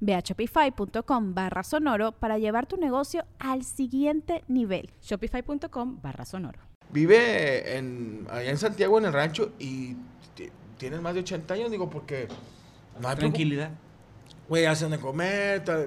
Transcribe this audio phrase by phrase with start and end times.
[0.00, 4.90] Ve a shopify.com barra sonoro para llevar tu negocio al siguiente nivel.
[5.02, 6.58] Shopify.com barra sonoro.
[6.90, 9.94] Vive en, allá en Santiago, en el rancho, y
[10.34, 12.28] t- tiene más de 80 años, digo, porque
[13.00, 13.70] no hay Tranquilidad.
[14.48, 15.84] Güey, hacen de comer, ta-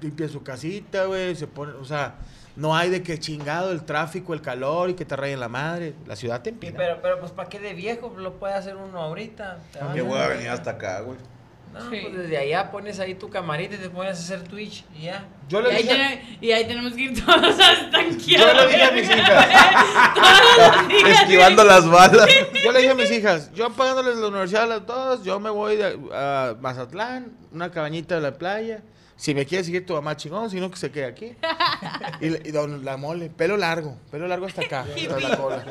[0.00, 2.14] limpia su casita, güey, se pone, o sea,
[2.54, 5.94] no hay de que chingado el tráfico, el calor y que te rayen la madre.
[6.06, 6.74] La ciudad te empina.
[6.76, 9.58] pero, pero pues para qué de viejo lo puede hacer uno ahorita.
[9.80, 11.18] Vas Yo voy a venir hasta acá, güey.
[11.74, 15.02] No, pues desde allá pones ahí tu camarita y te pones a hacer Twitch y
[15.06, 15.24] ya.
[15.48, 18.40] Yo Y le ahí, y ahí tenemos que ir todos a estanquear.
[18.40, 19.48] yo le dije a mis hijas,
[20.14, 21.20] Todos los días.
[21.20, 22.28] Esquivando las balas.
[22.64, 25.50] yo le dije a mis hijas, yo pagándoles la universidad a las dos, yo me
[25.50, 28.82] voy de- a Mazatlán, una cabañita de la playa.
[29.16, 31.34] Si me quiere seguir tu mamá chingón, si no que se quede aquí.
[32.20, 35.64] Y, y don la mole, pelo largo, pelo largo hasta acá, hasta la cola.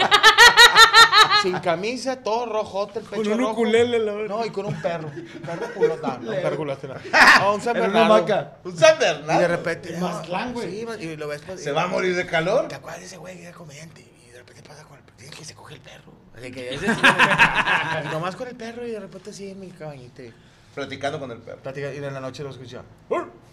[1.44, 3.52] Sin camisa, todo rojote, el pecho Con un rojo.
[3.52, 4.36] ukulele, la verdad.
[4.38, 5.09] No, y con un perro.
[5.09, 6.17] Un perro culota.
[6.22, 6.66] No, un perro.
[6.66, 8.13] No, No, un San Era una Bernardo.
[8.22, 8.58] vaca.
[8.63, 9.47] Un San Y de Bernardo.
[9.47, 9.97] repente.
[9.99, 10.69] Mazatlán, güey.
[10.71, 11.41] Sí, y lo ves.
[11.45, 12.67] pues, ¿Se va a morir de calor?
[12.67, 14.02] ¿Te acuerdas de ese güey que era comediante?
[14.02, 15.17] Y de repente pasa con el perro.
[15.19, 16.14] Dice que se coge el perro.
[16.36, 18.05] Así que ese sí, güey.
[18.05, 20.23] y nomás con el perro y de repente sí en mi cabañita.
[20.23, 20.33] y
[20.73, 21.59] Platicando con el perro.
[21.61, 22.81] Platica, y en la noche lo escucha.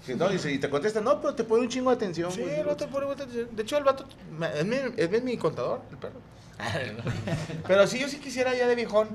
[0.06, 2.32] Sí, no, y, si- y te contesta, no, pero te pone un chingo de atención.
[2.32, 2.60] Sí, güey.
[2.60, 3.48] el vato pone mucha atención.
[3.54, 4.06] De hecho, el vato
[4.38, 6.14] me- es mi, es mi contador, el perro.
[7.66, 9.08] Pero sí, yo sí quisiera ya de viejón.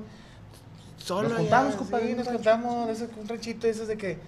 [0.98, 2.26] Solo Nos juntamos, sí, compadre, nos
[2.90, 4.18] ese, un ranchito, esos de que,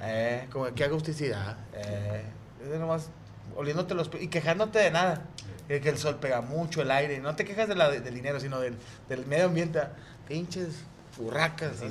[0.00, 2.24] eh, como que agusticidad, eh,
[2.62, 3.10] es nomás
[3.56, 5.22] oliéndote los pies y quejándote de nada.
[5.68, 8.38] Que, que el sol pega mucho, el aire, no te quejas de la, del dinero,
[8.38, 8.76] sino del,
[9.08, 9.80] del medio ambiente.
[10.28, 10.84] Pinches
[11.16, 11.72] burracas.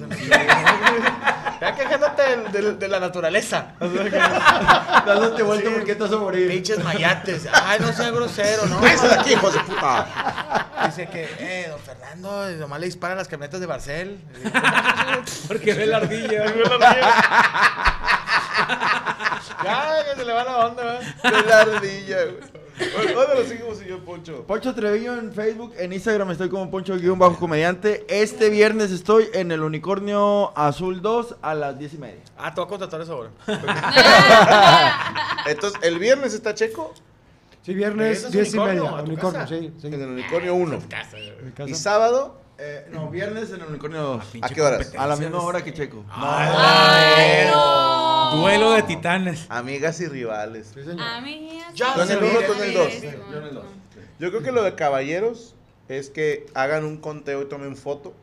[1.62, 3.74] Ya quejándote de la naturaleza.
[3.80, 5.76] Dándote vuelta Sí.
[5.78, 6.50] porque vas a morir.
[6.50, 7.48] Pinches mayates.
[7.52, 8.82] Ay, no sea grosero, ¿no?
[8.82, 10.63] Cállese de aquí, hijos de puta.
[10.86, 14.20] Dice que, eh, don Fernando, nomás le disparan las camionetas de Barcel.
[15.48, 16.46] Porque ve la ardilla.
[19.64, 21.00] ya, que se le va la onda.
[21.00, 22.64] De la ardilla, güey.
[23.14, 24.46] ¿Dónde lo seguimos, señor Poncho?
[24.48, 28.06] Poncho Treviño en Facebook, en Instagram estoy como Poncho-comediante.
[28.10, 32.22] Este viernes estoy en el Unicornio Azul 2 a las 10 y media.
[32.38, 33.30] Ah, te voy a contratar eso ahora.
[35.46, 36.94] Entonces, ¿el viernes está Checo?
[37.64, 38.90] Sí, ¿Eso viernes es 10 y media.
[38.90, 39.74] ¿A tu Unicornio, sí.
[39.80, 39.88] sí.
[39.88, 40.78] En el Unicornio 1.
[40.78, 41.18] Mi casa.
[41.66, 42.42] ¿Y sábado?
[42.58, 44.26] Eh, no, viernes en el Unicornio 2.
[44.42, 44.94] ¿A qué horas?
[44.98, 46.04] A la misma hora que Checo.
[46.10, 48.42] Ay, no.
[48.42, 49.46] Duelo de titanes.
[49.48, 50.72] Amigas y rivales.
[50.74, 51.02] Sí, señor.
[51.02, 51.74] Amigas.
[51.74, 52.94] ¿Tú en el sí, uno, tú en el dos?
[52.94, 53.66] Sí, yo en el dos.
[54.20, 55.56] Yo creo que lo de caballeros
[55.88, 58.14] es que hagan un conteo y tomen foto.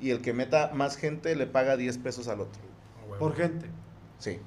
[0.00, 2.62] Y el que meta más gente le paga 10 pesos al otro.
[3.18, 3.66] Por gente.
[4.20, 4.38] Sí.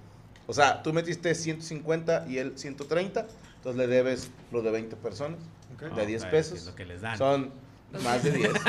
[0.47, 3.27] O sea, tú metiste 150 y él 130.
[3.61, 5.39] Entonces le debes lo de 20 personas.
[5.75, 5.94] Ok.
[5.95, 6.57] De 10 Ah, pesos.
[6.57, 7.16] es lo que les dan.
[7.16, 7.51] Son
[8.00, 8.52] más de 10.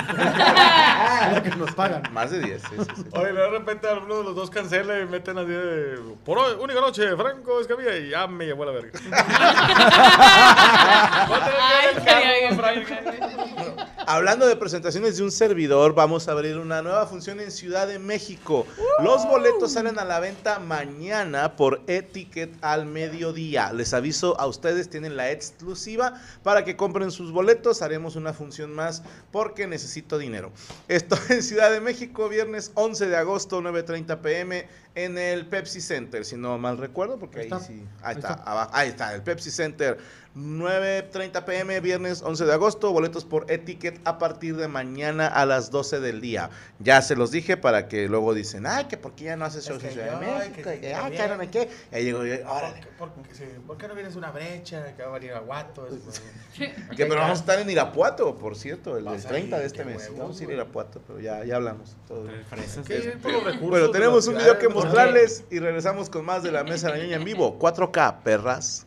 [1.22, 2.02] Es lo que nos pagan.
[2.12, 3.04] más de 10, sí, sí, sí.
[3.12, 5.98] Oye, de repente alguno de los dos cancela y meten así de.
[6.24, 8.90] Por hoy, única noche, Franco Escamilla, y ya me llevó a la verga.
[14.06, 17.98] Hablando de presentaciones de un servidor, vamos a abrir una nueva función en Ciudad de
[17.98, 18.66] México.
[19.02, 23.72] Los boletos salen a la venta mañana por Etiquet al mediodía.
[23.72, 27.80] Les aviso a ustedes, tienen la exclusiva para que compren sus boletos.
[27.80, 30.52] Haremos una función más porque necesito dinero.
[30.88, 36.24] Esto en Ciudad de México, viernes 11 de agosto, 9.30 pm en el Pepsi Center,
[36.24, 37.60] si no mal recuerdo, porque ahí, Ahí está.
[37.66, 37.72] sí.
[37.72, 38.42] Ahí, Ahí está, está.
[38.50, 38.70] abajo.
[38.74, 39.98] Ahí está, el Pepsi Center.
[40.34, 42.90] 9.30 pm, viernes 11 de agosto.
[42.90, 46.48] Boletos por Etiquet a partir de mañana a las 12 del día.
[46.78, 49.66] Ya se los dije para que luego dicen, ay, que por qué ya no haces
[49.66, 50.70] shows en Ciudad de México.
[50.70, 51.22] que que, ay, también.
[51.22, 51.68] que no me qué.
[51.92, 52.80] Y ahí digo, yo, órale.
[52.98, 54.94] ¿Por, por- sí, ¿por qué no vienes una brecha?
[54.96, 55.86] Que va a venir a Guato.
[56.58, 59.84] Que pero vamos a estar en Irapuato, por cierto, el, el a 30 de este
[59.84, 60.02] mes.
[60.02, 60.52] huevos, Vamos a ir a.
[60.54, 61.96] Irapuato, pero ya, ya hablamos.
[62.06, 62.24] Todo.
[62.24, 66.98] De tenemos un video que ciudades, mostrarles y regresamos con más de la mesa de
[66.98, 67.58] la ñoña en vivo.
[67.58, 68.86] 4K, perras.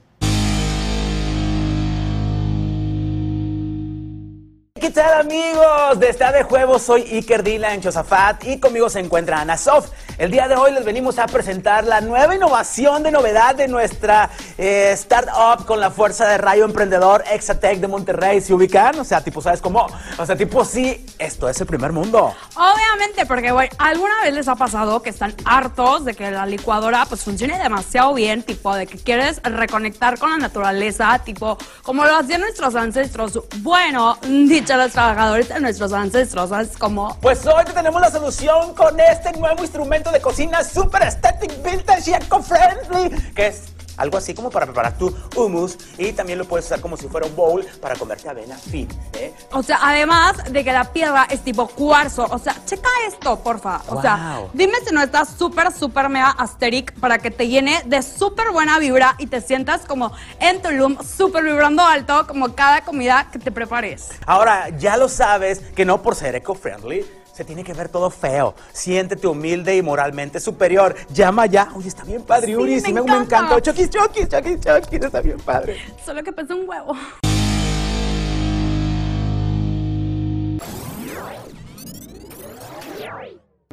[4.86, 6.00] ¿Qué tal amigos?
[6.00, 9.90] De Esta de Juegos soy Iker Dylan Chosafat y conmigo se encuentra Ana Sof.
[10.20, 14.30] El día de hoy les venimos a presentar la nueva innovación de novedad de nuestra
[14.60, 18.42] eh, startup con la fuerza de rayo emprendedor Exatec de Monterrey.
[18.42, 19.00] ¿Se ubican?
[19.00, 19.88] O sea, tipo, ¿sabes cómo?
[20.20, 22.34] O sea, tipo, sí, esto es el primer mundo.
[22.56, 27.06] Obviamente, porque, güey, ¿alguna vez les ha pasado que están hartos de que la licuadora
[27.08, 28.44] pues funcione demasiado bien?
[28.44, 33.42] Tipo, de que quieres reconectar con la naturaleza, tipo, como lo hacían nuestros ancestros.
[33.58, 37.18] Bueno, dicho los trabajadores de nuestros ancestros, ¿sabes cómo?
[37.22, 42.12] Pues hoy te tenemos la solución con este nuevo instrumento de cocina super aesthetic, vintage
[42.12, 46.66] y eco-friendly, que es algo así como para preparar tu hummus y también lo puedes
[46.66, 48.92] usar como si fuera un bowl para comerte avena fit.
[49.14, 49.34] ¿eh?
[49.52, 52.28] O sea, además de que la piedra es tipo cuarzo.
[52.30, 53.82] O sea, checa esto, porfa.
[53.88, 58.02] O sea, dime si no está súper, súper mega asteric para que te llene de
[58.02, 63.30] súper buena vibra y te sientas como en Tulum, súper vibrando alto, como cada comida
[63.32, 64.10] que te prepares.
[64.26, 67.06] Ahora, ya lo sabes que no por ser eco-friendly
[67.36, 68.56] se tiene que ver todo feo.
[68.72, 70.96] Siéntete humilde y moralmente superior.
[71.10, 71.68] Llama ya.
[71.76, 72.76] Oye, está bien padre, Sí, Uri.
[72.76, 73.38] me Sí, me, me encanta.
[73.40, 73.60] encantó.
[73.60, 75.02] Chokis, chokis, chokis, chokis.
[75.04, 75.76] Está bien padre.
[76.06, 76.94] Solo que pesa un huevo.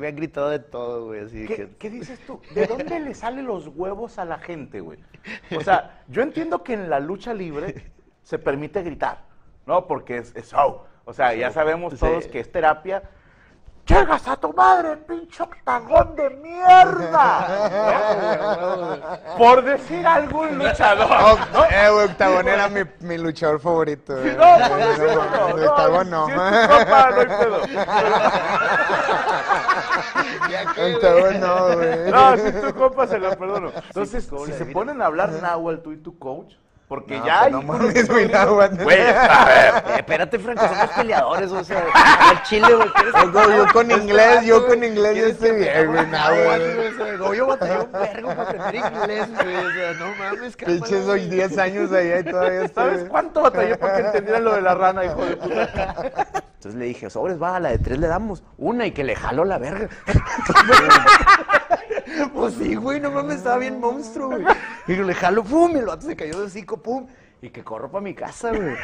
[0.00, 1.68] Me han gritado de todo, güey, así ¿Qué, que...
[1.78, 2.40] qué dices tú?
[2.54, 4.98] ¿De dónde le salen los huevos a la gente, güey?
[5.56, 7.92] O sea, yo entiendo que en la lucha libre
[8.22, 9.20] se permite gritar,
[9.66, 9.86] ¿no?
[9.86, 10.80] Porque es, es show.
[11.04, 12.30] O sea, ya sabemos todos Sí.
[12.30, 13.02] que es terapia.
[13.84, 17.48] ¡Llegas a tu madre, pinche octagón de mierda!
[18.60, 18.96] ¿No?
[19.36, 21.08] Por decir algún luchador.
[21.52, 21.64] ¿no?
[21.64, 24.14] Eh, güey, Octagón era mi, mi luchador favorito.
[24.14, 24.36] güey.
[24.36, 26.26] No, por decirlo, no, no, no, Octagón no.
[26.26, 27.60] Si es tu compa, no hay pedo.
[30.94, 32.10] Octagón no, güey.
[32.10, 33.72] No, si es tu compa se lo perdono.
[33.88, 36.54] Entonces, si se ponen a hablar náhuatl tú y tu coach,
[36.92, 37.52] porque No, ya pues hay...
[37.52, 38.28] no mames, güey.
[38.28, 39.74] Güey, a ver.
[39.86, 42.86] Eh, espérate, Franco, somos peleadores, o sea, al chile, güey.
[42.90, 46.06] ¿quieres Yo, con- yo con Este inglés, yo con inglés yo ¿quieres estoy bien, güey,
[47.16, 51.04] no, yo batallé un vergo para aprender inglés, güey, o sea, no mames, Pinches cámara,
[51.06, 51.30] soy güey.
[51.30, 52.84] 10 años allá y todavía estoy.
[52.84, 55.68] ¿Sabes cuánto batallé para que entendieran lo de la rana, hijo de puta?
[56.56, 59.16] Entonces le dije, sobres, va, a la de tres le damos una y que le
[59.16, 59.88] jalo la verga.
[62.28, 64.44] Pues sí, güey, no mames, estaba bien monstruo, güey.
[64.86, 67.06] Y le jalo, pum, y el vato se cayó de hocico, pum.
[67.40, 68.76] Y que corro para mi casa, güey.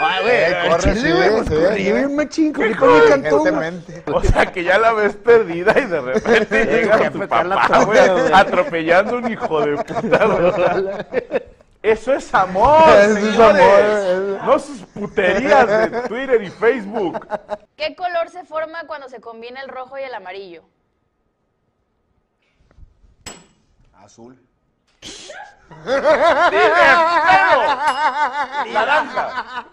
[0.00, 1.92] Ay, güey, Eh, corre, chile, sí, güey, pues sí, corrí sí.
[1.92, 3.84] bien machín, corrí para mi cantón.
[4.12, 7.98] O sea, que ya la ves perdida y de repente llega tu papá, güey,
[8.32, 10.52] atropellando a un hijo de puta, güey.
[11.82, 14.44] Eso es amor, Eso es amor.
[14.46, 17.26] No sus puterías de Twitter y Facebook.
[17.76, 20.62] ¿Qué color se forma cuando se combina el rojo y el amarillo?
[24.04, 24.36] Azul.
[28.72, 29.64] Naranja.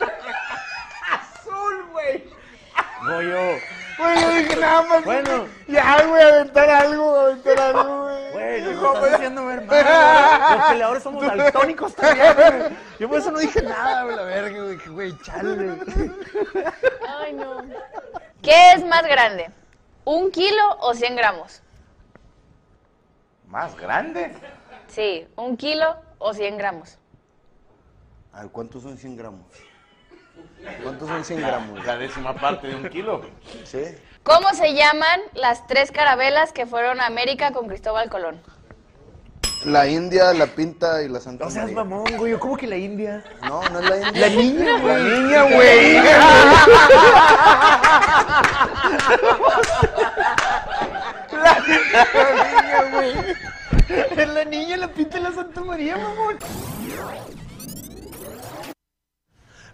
[3.03, 3.59] Goyo.
[3.97, 5.03] Güey, yo dije nada más.
[5.03, 5.47] Bueno.
[5.67, 8.31] Ya, güey, aventar algo, aventar algo, güey.
[8.31, 10.57] Güey, no estás haciendo ver mal.
[10.57, 12.77] Los peleadores somos daltónicos también, güey.
[12.99, 14.77] Yo por eso no dije nada, güey, la verga, güey.
[14.87, 15.75] Güey, chale.
[17.19, 17.63] Ay, no.
[18.41, 19.51] ¿Qué es más grande?
[20.05, 21.61] ¿Un kilo o 100 gramos?
[23.51, 24.31] ¿Más grande?
[24.87, 26.97] Sí, un kilo o 100 gramos.
[28.31, 29.45] A ver, ¿cuántos son 100 gramos?
[30.81, 31.85] ¿Cuántos son 100 gramos?
[31.85, 33.21] La décima parte de un kilo.
[33.65, 33.83] ¿Sí?
[34.23, 38.41] ¿Cómo se llaman las tres carabelas que fueron a América con Cristóbal Colón?
[39.65, 41.83] La India, la Pinta y la Santa No seas María.
[41.83, 42.39] mamón, güey.
[42.39, 43.21] ¿Cómo que la India?
[43.43, 44.77] No, no es la India.
[44.77, 45.97] La niña, güey.
[51.43, 53.13] La niña, güey.
[54.17, 56.37] Es la niña, la pinta de la Santa María, mamón.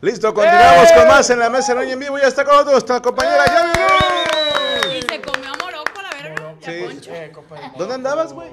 [0.01, 2.17] Listo, continuamos con más en la mesa de en vivo.
[2.19, 4.97] Ya está con nosotros nuestra compañera Yavi.
[4.97, 6.55] Y se comió a Morocco, la verga.
[6.61, 7.01] Sí.
[7.01, 7.77] Ya, Poncho.
[7.77, 8.49] ¿Dónde andabas, güey?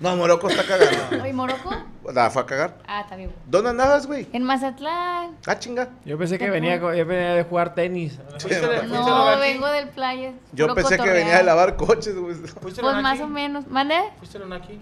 [0.00, 1.22] No, Morocco está cagando.
[1.24, 1.74] ¿Oye, Morocco?
[2.14, 2.78] La fue a cagar.
[2.86, 3.30] Ah, está bien.
[3.46, 4.26] ¿Dónde andabas, güey?
[4.32, 5.36] En Mazatlán.
[5.46, 5.88] Ah, chinga.
[6.04, 8.18] Yo pensé que venía, co- yo venía de jugar tenis.
[8.88, 10.32] No, vengo del playa.
[10.52, 12.36] Yo pensé que venía de lavar coches, güey.
[12.62, 13.66] Pues más o menos.
[13.66, 13.96] ¿Mande?
[14.18, 14.78] ¿Fuiste al Onaki?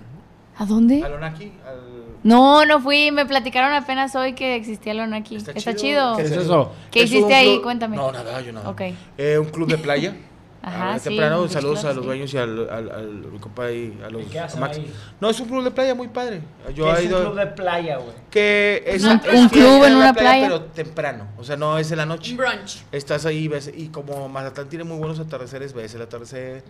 [0.58, 1.02] ¿A dónde?
[1.02, 1.80] Al Onaki, al...
[2.22, 3.10] No, no fui.
[3.10, 5.36] Me platicaron apenas hoy que existía el aquí.
[5.36, 6.16] Está, chido.
[6.16, 6.72] ¿Qué es eso?
[6.90, 7.54] ¿Qué Es hiciste ahí?
[7.54, 7.96] club- Cuéntame.
[7.96, 8.68] No, nada, yo nada.
[8.70, 8.82] Ok.
[9.18, 10.14] Eh, un club de playa.
[10.68, 12.06] Ajá, sí, temprano, saludos club, a los sí.
[12.08, 14.76] dueños y al, al, al, mi compa ahí, a los qué hacen a Max.
[14.78, 14.92] ahí?
[15.20, 16.40] No, es un club de playa muy padre.
[16.74, 18.16] Yo ¿Qué he es un ido club de playa, güey?
[18.30, 20.46] que es, Un- es un que club en la una playa.
[20.48, 22.32] pero temprano, o sea, no es en la noche.
[22.32, 22.82] Un brunch.
[22.90, 26.64] Estás ahí ves y como Mazatlán tiene muy buenos atardeceres, ves el atardecer.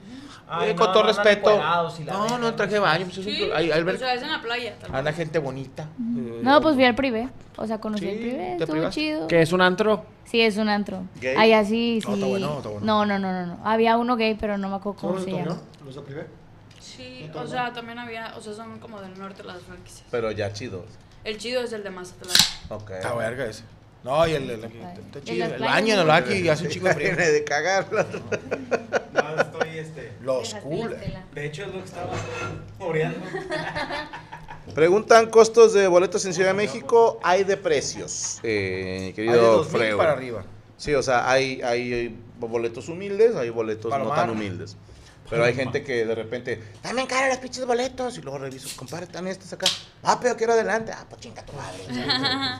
[0.46, 1.50] Ay, eh, no, con todo no respeto.
[1.56, 4.22] No, verga, no traje baño, pues es un Sí, club- hay, hay o sea, es
[4.22, 4.74] en la playa.
[4.92, 5.84] anda gente bonita.
[5.98, 7.30] eh, No, pues vi al privé.
[7.58, 8.54] O sea, conocí el privé.
[8.58, 9.26] ¿te Estuvo chido.
[9.28, 10.04] ¿Qué es un antro?
[10.26, 11.04] Sí, es un antro.
[11.38, 12.08] Allá sí, sí.
[12.08, 12.84] No, está bueno, está bueno.
[12.84, 13.58] No, no, no, no, no.
[13.64, 15.60] Había uno gay, pero no me acuerdo cómo se llama.
[15.84, 16.26] ¿Los privé?
[16.80, 20.06] Sí, o sea, también había, o sea, son como del norte las franquicias.
[20.10, 20.84] Pero ya chido.
[21.24, 22.36] El chido es el de Mazatlán.
[22.70, 22.90] Ok.
[22.90, 23.64] Está verga ese.
[24.04, 25.46] No, y el, el, está chido.
[25.46, 27.08] El baño en el aquí hace un chico de frío.
[27.08, 27.86] Viene de cagar.
[29.12, 30.12] No, estoy este.
[30.20, 30.96] Los cool.
[31.34, 32.12] De hecho, es lo que estaba
[32.78, 33.18] oreando.
[34.74, 37.18] Preguntan costos de boletos en Ciudad de México.
[37.22, 39.96] Hay de precios, eh, Hay de querido 2000 Freo.
[39.98, 40.44] para arriba.
[40.76, 44.16] Sí, o sea, hay, hay boletos humildes, hay boletos no Palomar.
[44.16, 44.76] tan humildes.
[45.28, 48.16] Pero hay gente que de repente, dame en cara los pinches boletos.
[48.16, 49.66] Y luego reviso, compadre, están estos acá.
[50.04, 50.92] Ah, pero quiero adelante.
[50.94, 51.78] Ah, pues chinga tu madre.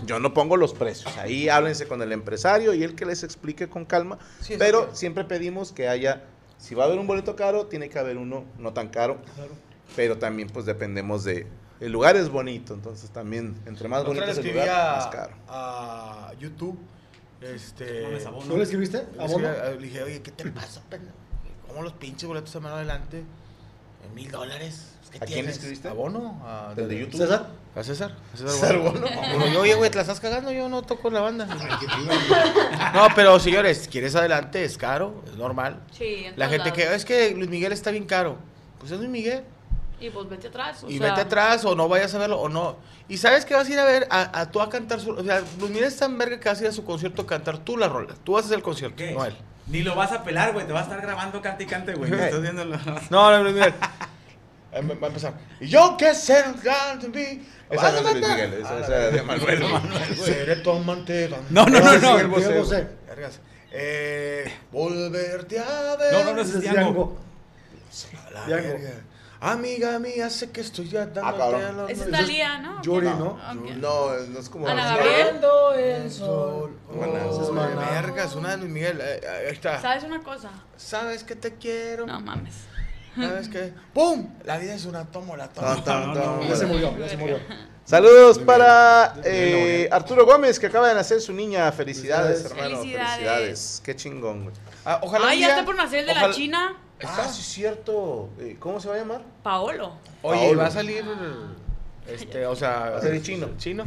[0.06, 1.16] Yo no pongo los precios.
[1.18, 4.18] Ahí háblense con el empresario y él que les explique con calma.
[4.40, 6.24] Sí, pero siempre pedimos que haya,
[6.58, 9.18] si va a haber un boleto caro, tiene que haber uno no tan caro.
[9.94, 11.46] Pero también pues dependemos de...
[11.78, 15.06] El lugar es bonito, entonces también, entre más Otra bonito es el lugar, a, más
[15.08, 15.36] caro.
[15.46, 16.78] a YouTube.
[17.40, 18.24] Este.
[18.26, 18.46] abono.
[18.46, 19.04] ¿Tú le escribiste?
[19.16, 19.48] Le ¿Abono?
[19.48, 21.14] a- Le dije, oye, ¿qué te pasa, pendejo?
[21.68, 23.22] ¿Cómo los pinches boletos se van adelante?
[24.06, 24.92] ¿En mil dólares?
[25.10, 25.54] ¿Qué ¿A quién le tienes?
[25.56, 25.88] escribiste?
[25.88, 26.40] ¿A Bono?
[26.44, 27.20] ¿A ¿El de YouTube?
[27.20, 27.48] ¿César?
[27.74, 28.16] A César.
[28.32, 29.00] A César, César Bono.
[29.00, 29.08] Bono.
[29.32, 30.50] Digo, yo, oye, güey, ¿te la estás cagando?
[30.52, 31.46] Yo no toco la banda.
[32.94, 34.64] no, pero señores, ¿quieres adelante?
[34.64, 35.80] Es caro, es normal.
[35.92, 38.36] Sí, en La gente que, es que Luis Miguel está bien caro.
[38.78, 39.42] Pues es Luis Miguel.
[39.98, 40.84] Y pues vete atrás.
[40.84, 42.76] O Y sea, vete atrás o no vayas a verlo o no.
[43.08, 45.10] Y sabes que vas a ir a ver a, a tú a cantar su.
[45.12, 47.26] O sea, Luis Miguel es tan verga que vas a ir a su concierto a
[47.26, 48.14] cantar tú la rola.
[48.24, 49.12] Tú vas hacer el concierto, ¿Qué?
[49.12, 49.36] no él.
[49.68, 50.66] Ni lo vas a pelar, güey.
[50.66, 52.12] Te va a estar grabando cante y cante, güey.
[52.20, 52.78] Estás viéndolo.
[53.10, 53.74] No, no, Luis Miguel.
[54.72, 55.32] Eh, Va a empezar.
[55.58, 56.42] Y yo que sé
[57.00, 57.40] to be.
[57.70, 59.64] Esa no es de Luis Miguel, esa- Ah, es de Manuel.
[60.16, 61.30] Seré tu amante.
[61.48, 62.18] No, no, no, no.
[63.70, 66.12] Eh, volverte a ver.
[66.12, 67.18] No, no, no, es Diango.
[68.46, 68.78] Diango.
[69.40, 69.52] Verga.
[69.52, 71.76] Amiga mía, sé que estoy ya dándote Ah, cabrón.
[71.76, 72.82] los- Esa es Talía, ¿no?
[72.82, 73.18] Yuri, ¿Quién?
[73.18, 73.26] ¿no?
[73.26, 73.70] Ok.
[73.76, 74.68] No, no es como...
[74.68, 75.40] Ana Gabriel.
[75.76, 76.76] el sol.
[76.88, 77.90] Oh, es Maná.
[77.90, 78.98] vergas, una de Luis Miguel.
[79.02, 79.80] eh, ahí está.
[79.80, 80.50] ¿Sabes una cosa?
[80.76, 82.06] Sabes que te quiero.
[82.06, 82.54] No mames.
[83.14, 83.72] ¿Sabes qué?
[83.94, 84.28] ¡Pum!
[84.44, 86.44] La vida es una tómbola, tómbola.
[86.48, 87.38] Ya se murió, ya se murió.
[87.86, 91.70] Saludos para eh, Arturo Gómez, que acaba de nacer su niña.
[91.70, 92.50] Felicidades, Felicidades.
[92.50, 92.78] hermano.
[92.80, 93.10] Felicidades.
[93.14, 93.82] Felicidades.
[93.84, 94.56] Qué chingón, güey.
[94.84, 96.74] Ah, ojalá un ya está por nacer el de la China.
[97.04, 98.28] Ah, sí, es cierto.
[98.40, 99.20] Eh, ¿Cómo se va a llamar?
[99.44, 99.92] Paolo.
[100.22, 100.60] Oye, Paolo.
[100.62, 101.04] va a salir.
[102.08, 102.90] Este, o sea.
[102.90, 103.50] Va a ser chino.
[103.56, 103.84] Chino.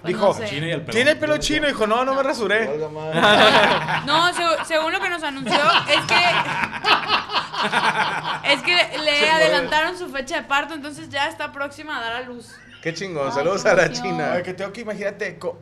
[0.00, 0.46] Pues Dijo, no sé.
[0.46, 0.94] Chino y el pelón.
[0.94, 1.66] tiene el pelo chino.
[1.66, 2.64] Dijo, no, no me rasuré.
[4.06, 6.14] No, seg- según lo que nos anunció, es que.
[8.54, 12.20] es que le adelantaron su fecha de parto, entonces ya está próxima a dar a
[12.22, 12.48] luz.
[12.82, 13.26] Qué chingón.
[13.28, 13.92] Ay, Saludos qué a la.
[13.92, 14.32] China.
[14.34, 15.58] Ay, que tengo que imagínate, co-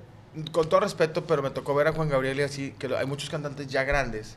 [0.53, 3.07] con, todo respeto, pero me tocó ver a Juan Gabriel y así, que lo- hay
[3.07, 4.37] muchos cantantes ya grandes.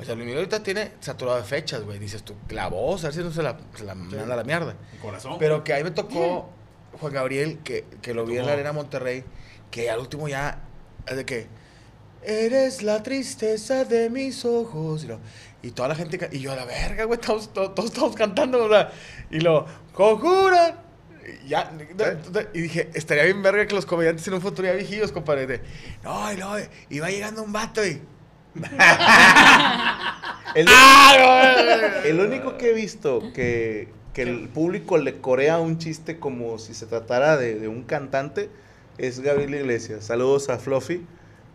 [0.00, 1.98] O sea, Luis Miguel ahorita tiene saturado de fechas, güey.
[1.98, 4.44] Dices tú, la voz, a ver si no se la, se la manda a la
[4.44, 4.74] mierda.
[4.92, 5.36] Mi corazón.
[5.38, 6.48] Pero que ahí me tocó
[7.00, 9.24] Juan Gabriel, que, que lo vi en la Arena Monterrey,
[9.70, 10.58] que al último ya,
[11.06, 11.46] de que,
[12.22, 15.04] eres la tristeza de mis ojos.
[15.04, 15.20] Y, lo-
[15.62, 18.68] y toda la gente, y yo a la verga, güey, todos, todos, todos estamos cantando,
[18.68, 18.92] ¿verdad?
[19.30, 20.80] Y lo, conjuran.
[21.44, 24.66] Y Ya, de- de- y dije, estaría bien verga que los comediantes en un futuro
[24.68, 25.46] ya viejillos, compadre.
[25.46, 25.60] de,
[26.02, 26.52] no, y no,
[26.90, 28.00] y va llegando un vato y...
[30.54, 36.18] El, ¡Ah, el único que he visto que, que el público le corea un chiste
[36.18, 38.50] como si se tratara de, de un cantante
[38.98, 40.04] es Gabriel Iglesias.
[40.04, 41.06] Saludos a Fluffy,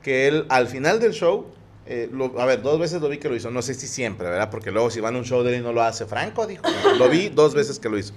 [0.02, 1.46] que él al final del show,
[1.86, 4.28] eh, lo- a ver, dos veces lo vi que lo hizo, no sé si siempre,
[4.30, 4.50] ¿verdad?
[4.50, 6.64] Porque luego si van a un show de él y no lo hace, Franco dijo,
[6.98, 8.14] lo vi dos veces que lo hizo.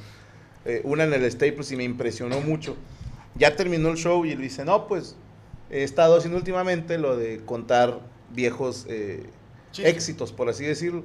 [0.65, 2.77] Eh, una en el Staples y me impresionó mucho.
[3.37, 5.17] Ya terminó el show y él dice, no, pues
[5.71, 8.01] he estado haciendo últimamente lo de contar
[8.31, 9.25] viejos eh,
[9.79, 11.05] éxitos, por así decirlo.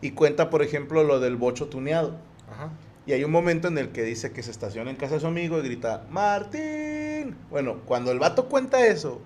[0.00, 2.18] Y cuenta, por ejemplo, lo del bocho tuneado.
[2.50, 2.70] Ajá.
[3.06, 5.28] Y hay un momento en el que dice que se estaciona en casa de su
[5.28, 7.36] amigo y grita, Martín.
[7.50, 9.20] Bueno, cuando el vato cuenta eso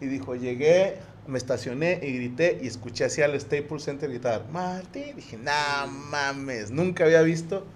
[0.00, 5.16] y dijo, llegué, me estacioné y grité y escuché hacia el Staples Center gritar, Martín.
[5.16, 7.66] Dije, nah mames, nunca había visto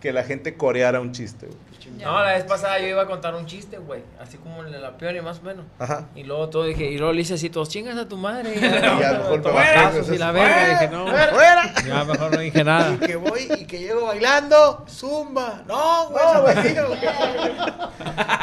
[0.00, 1.46] que la gente coreara un chiste.
[1.46, 1.58] güey".
[1.98, 4.02] No, la vez pasada yo iba a contar un chiste, güey.
[4.20, 5.66] Así como en la peor y más o menos.
[5.78, 6.06] Ajá.
[6.14, 8.54] Y luego todo dije, y luego le hice así, todos chingas a tu madre.
[8.56, 11.06] Y ya mejor te y la verga, fuera, dije, no.
[11.06, 11.74] fuera.
[11.86, 12.94] Ya mejor no dije nada.
[12.94, 15.62] Y que voy y que llego bailando, zumba.
[15.66, 17.00] No, güey, No, no, güey.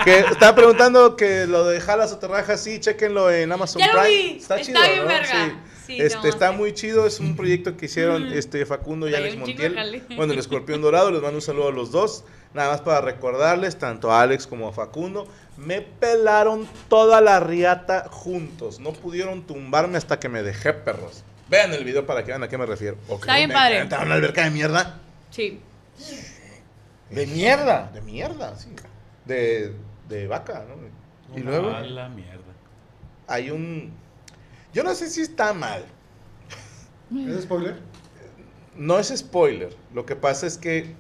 [0.03, 4.01] Que estaba preguntando que lo de Jalas o Terrajas, sí, chequenlo en Amazon Ya lo
[4.01, 4.09] Prime.
[4.09, 5.27] vi, está bien verga.
[5.31, 5.53] Sí.
[5.87, 6.57] Sí, este, no, está sí.
[6.57, 10.03] muy chido, es un proyecto que hicieron este Facundo y Alex Montiel.
[10.15, 12.23] Bueno, el Escorpión Dorado, les mando un saludo a los dos.
[12.53, 15.27] Nada más para recordarles, tanto a Alex como a Facundo,
[15.57, 18.79] me pelaron toda la riata juntos.
[18.79, 21.23] No pudieron tumbarme hasta que me dejé perros.
[21.49, 22.97] Vean el video para que vean a qué me refiero.
[23.09, 23.79] Está bien Me padre.
[23.81, 24.99] a una alberca de mierda.
[25.31, 25.59] Sí.
[27.09, 27.89] ¿De mierda?
[27.93, 28.69] De mierda, sí.
[29.25, 29.73] De,
[30.09, 31.37] de vaca, ¿no?
[31.37, 32.43] Y luego A la mierda.
[33.27, 33.91] hay un...
[34.77, 35.83] Yo no sé si está mal.
[37.27, 37.77] ¿Es spoiler?
[38.75, 39.75] No es spoiler.
[39.91, 40.93] Lo que pasa es que.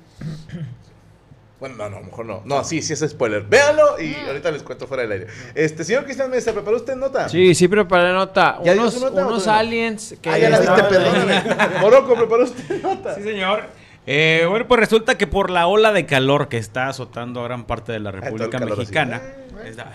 [1.59, 2.41] Bueno, no, no, a lo mejor no.
[2.43, 3.43] No, sí, sí es spoiler.
[3.43, 5.27] Véanlo y ahorita les cuento fuera del aire.
[5.53, 7.29] Este, señor Cristian Mesa, ¿preparó usted nota?
[7.29, 8.59] Sí, sí preparé nota.
[8.63, 10.27] ¿Ya Unos, su nota o unos aliens que...
[10.31, 11.79] Ah, ya la viste, perdóname.
[11.79, 13.13] Morocco, ¿preparó usted nota?
[13.13, 13.65] Sí, señor.
[14.07, 17.65] Eh, bueno, pues resulta que por la ola de calor que está azotando a gran
[17.67, 18.57] parte de la República.
[18.57, 19.21] Mexicana,
[19.63, 19.91] está-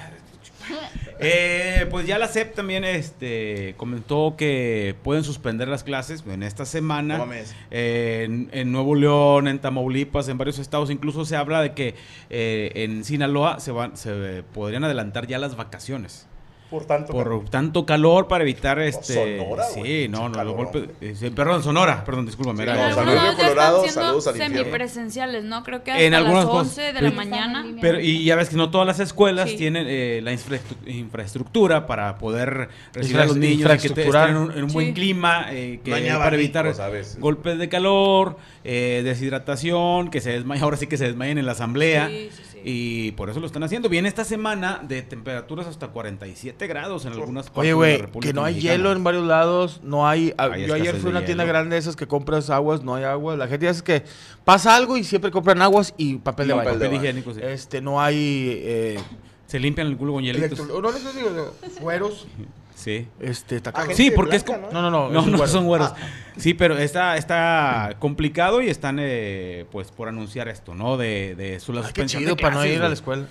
[1.19, 6.65] eh, pues ya la SEP también este, comentó que pueden suspender las clases en esta
[6.65, 7.19] semana.
[7.19, 7.29] No.
[7.71, 10.91] Eh, en, en Nuevo León, en Tamaulipas, en varios estados.
[10.91, 11.95] Incluso se habla de que
[12.31, 16.27] eh, en Sinaloa se, van, se podrían adelantar ya las vacaciones.
[16.73, 17.13] Por tanto.
[17.13, 19.39] Por tanto calor para evitar este.
[19.39, 20.89] Sonora, sí, no, no, los golpes.
[21.03, 22.65] eh, perdón, Sonora, perdón, discúlpame.
[22.65, 25.63] Sí, era- no, Colorado, saludos al semipresenciales, ¿no?
[25.63, 26.67] Creo que hasta En algunas las cosas.
[26.69, 27.67] 11 de la Pero- mañana.
[27.81, 29.57] Pero, y ya ves que no todas las escuelas Sí.
[29.59, 34.31] tienen eh, la infraestru- infraestructura para poder recibir a los niños y que te- estén
[34.31, 36.73] en un, en un buen clima, eh, que para evitar
[37.19, 41.53] golpes de calor, eh, deshidratación, que se desmayen, ahora sí que se desmayen en la
[41.53, 42.09] asamblea.
[42.09, 42.52] Sí, sí, sí.
[42.65, 43.89] Y por eso lo están haciendo.
[43.89, 48.33] Viene esta semana de temperaturas hasta 47 grados en algunas partes Oye, de güey, que
[48.33, 48.77] no hay Mexicana.
[48.77, 50.33] hielo en varios lados, no hay...
[50.39, 51.53] a- Hay yo ayer escasez fui a una tienda hielo.
[51.55, 53.37] grande de esas que compras aguas, no hay agua.
[53.37, 54.05] La gente dice que
[54.45, 56.71] pasa algo y siempre compran aguas y papel de Y baño.
[56.73, 57.41] papel de higiénico, sí.
[57.43, 58.17] Este, no hay...
[58.63, 58.99] Eh,
[59.47, 60.59] Se limpian el culo con hielitos.
[60.59, 62.27] electro- no, no, no, no, no, fueros.
[62.75, 63.07] Sí.
[63.21, 63.97] Este, está Ah, cabrón.
[63.97, 64.69] gente Sí, porque es como...
[64.73, 65.09] No, no, no.
[65.11, 65.93] No, no son güeros.
[66.37, 70.97] Sí, pero está, está complicado y están, eh, pues, por anunciar esto, ¿no?
[70.97, 73.25] De, de su la qué suspensión chido de para no clases, ir a la escuela.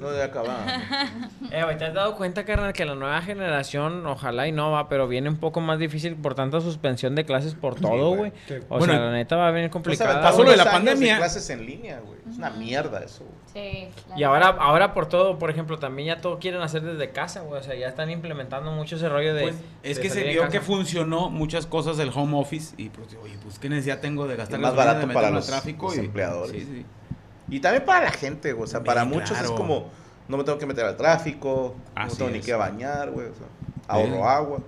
[0.00, 0.50] No, de acabar.
[1.52, 4.88] Eh, güey, ¿te has dado cuenta, carnal, que la nueva generación, ojalá y no va,
[4.88, 8.32] pero viene un poco más difícil por tanta suspensión de clases por todo, güey?
[8.46, 8.54] Sí.
[8.68, 10.22] O Bueno, sea, la neta va a venir complicada.
[10.22, 11.16] pasó lo de la pandemia.
[11.16, 12.20] clases en línea, güey.
[12.30, 13.24] Es una mierda eso.
[13.24, 13.40] güey.
[13.52, 13.88] Sí.
[14.10, 17.40] la Y ahora, ahora por todo, por ejemplo, también ya todo quieren hacer desde casa,
[17.40, 17.60] güey.
[17.60, 19.42] O sea, ya están implementando mucho ese rollo de.
[19.42, 22.74] Pues, es de que se salir de vio que funcionó muchas cosas del home office
[22.76, 25.46] y pues, oye, pues qué necesidad tengo de gastar Y más barato de para los-
[25.46, 26.52] tráfico los y- empleadores.
[26.52, 26.86] sí, sí.
[27.48, 28.52] Y también para la gente.
[28.52, 29.46] O sea, para muchos claro.
[29.46, 29.88] es como,
[30.28, 32.46] no me tengo que meter al tráfico, no Así tengo ni es.
[32.46, 33.26] que bañar, güey.
[33.28, 33.46] O sea,
[33.88, 34.22] ahorro Sí.
[34.22, 34.58] agua.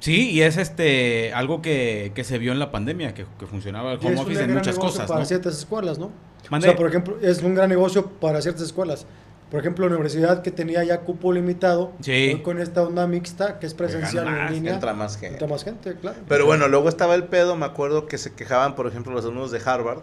[0.00, 3.92] Sí, y es este algo que, que se vio en la pandemia, que, que funcionaba
[3.92, 5.26] el home office en muchas cosas, para ¿no?
[5.26, 6.10] ciertas escuelas, ¿no?
[6.50, 6.66] Mande.
[6.66, 9.06] O sea, por ejemplo, es un gran negocio para ciertas escuelas.
[9.52, 12.32] Por ejemplo, la universidad que tenía ya cupo limitado, Sí.
[12.34, 15.34] hoy con esta onda mixta que es presencial Ganan en más, línea, Entra más gente.
[15.34, 16.16] entra más gente, claro.
[16.26, 19.50] Pero bueno, luego estaba el pedo, me acuerdo que se quejaban, por ejemplo, los alumnos
[19.50, 19.98] de Harvard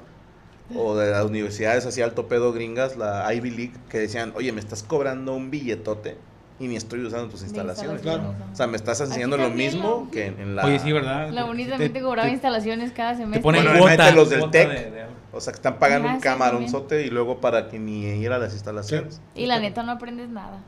[0.76, 4.60] o de las universidades así alto pedo gringas, la Ivy League, que decían, oye, me
[4.60, 6.16] estás cobrando un billetote
[6.60, 8.04] y ni estoy usando tus instalaciones.
[8.06, 10.66] instalaciones, O sea, me estás enseñando lo mismo la- que en, en la...
[10.66, 11.32] Oye, sí, ¿verdad?
[11.32, 13.42] La Te- UNI te- también te cobraba te- instalaciones cada semestre.
[13.42, 14.70] ponen Bueno, cuota, los del cuota TEC.
[14.70, 17.80] de- de- O sea, que están pagando Ajá, un sí, camaronzote y luego para que
[17.80, 19.22] ni ir a las instalaciones.
[19.36, 20.66] Y la neta no aprendes nada.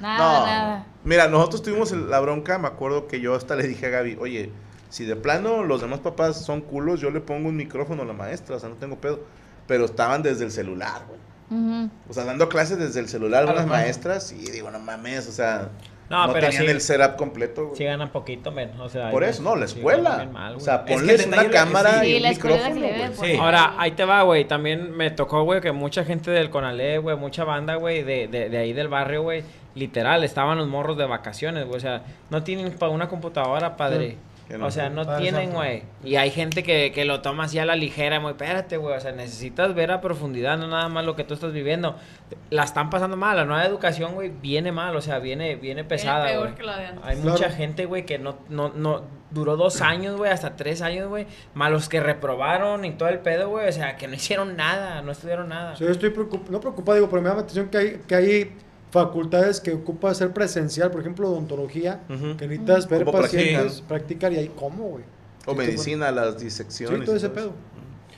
[0.00, 0.86] Nada, No, nada.
[1.04, 4.52] Mira, nosotros tuvimos la bronca, me acuerdo que yo hasta le dije a Gaby, oye,
[4.88, 8.12] si de plano los demás papás son culos, yo le pongo un micrófono a la
[8.12, 9.20] maestra, o sea, no tengo pedo.
[9.66, 11.20] Pero estaban desde el celular, güey.
[12.08, 15.32] O sea, dando clases desde el celular A unas maestras y digo, no mames, o
[15.32, 15.70] sea,
[16.14, 17.76] No, no, pero tenían sí- el setup completo, güey.
[17.76, 18.70] Sí ganan poquito, men.
[18.80, 20.28] O sea, Por eso, no, la escuela.
[20.32, 22.62] mal, o sea, Es que el ponles una cámara Sí, y un la escuela es
[22.62, 23.32] la que micrófono, güey.
[23.32, 23.38] Sí.
[23.40, 24.44] Ahora, ahí te va, güey.
[24.44, 28.48] También me tocó, güey, que mucha gente del Conalé, güey, mucha banda, güey, de, de,
[28.48, 29.42] de ahí del barrio, güey,
[29.74, 31.76] literal, estaban los morros de vacaciones, güey.
[31.76, 34.08] O sea, no tienen para una computadora, padre.
[34.10, 34.16] Que
[34.50, 34.66] no.
[34.66, 35.82] O sea, no Padre tienen, güey.
[36.04, 38.96] Y hay gente que, que lo toma así a la ligera, muy, espérate, güey.
[38.96, 41.96] O sea, necesitas ver a profundidad, no nada más lo que tú estás viviendo.
[42.50, 46.26] La están pasando mal, la nueva educación, güey, viene mal, o sea, viene, viene pesada,
[46.26, 46.54] peor güey.
[46.54, 47.04] que la de antes.
[47.04, 47.30] Hay Claro.
[47.30, 51.26] mucha gente, güey, que no, no, no, duró dos años, güey, hasta tres años, güey.
[51.54, 53.68] Más los que reprobaron y todo el pedo, güey.
[53.68, 55.72] O sea, que no hicieron nada, no estudiaron nada.
[55.72, 58.00] O sea, yo estoy preocup- no preocupado, digo, pero me llama la atención que hay,
[58.06, 58.52] que hay
[58.94, 62.36] facultades que ocupa ser presencial, por ejemplo, odontología, Ujú.
[62.36, 65.04] que necesitas ver pacientes, practicar y ahí cómo, güey.
[65.46, 67.04] O Sí, medicina, las Sí, disecciones.
[67.04, 67.52] todo y ese todo pedo.